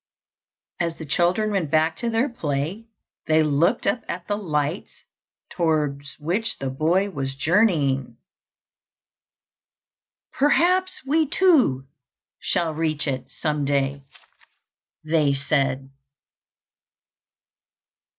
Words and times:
As 0.79 0.95
the 0.97 1.05
children 1.05 1.51
went 1.51 1.69
back 1.69 1.95
to 1.97 2.09
their 2.09 2.27
play, 2.27 2.87
they 3.27 3.43
looked 3.43 3.85
up 3.85 4.01
at 4.07 4.27
the 4.27 4.35
light 4.35 4.89
towards 5.51 6.15
which 6.17 6.57
the 6.57 6.71
boy 6.71 7.11
was 7.11 7.35
journeying. 7.35 8.17
"Perhaps 10.33 11.03
we 11.05 11.27
too 11.27 11.85
shall 12.39 12.73
reach 12.73 13.05
it 13.05 13.27
some 13.29 13.63
day," 13.63 14.01
they 15.03 15.35
said. 15.35 15.91